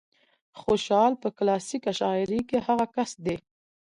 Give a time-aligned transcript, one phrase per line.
[0.61, 3.37] خوشال په کلاسيکه شاعرۍ کې هغه کس دى